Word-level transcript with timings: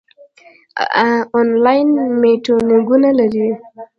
آنلاین 1.37 1.89
میټینګونه 2.21 3.09
لرئ؟ 3.17 3.51